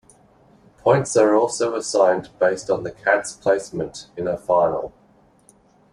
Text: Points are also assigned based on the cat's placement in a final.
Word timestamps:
Points 0.79 1.15
are 1.15 1.35
also 1.35 1.75
assigned 1.75 2.29
based 2.39 2.71
on 2.71 2.81
the 2.81 2.89
cat's 2.89 3.33
placement 3.33 4.07
in 4.17 4.27
a 4.27 4.35
final. 4.35 4.95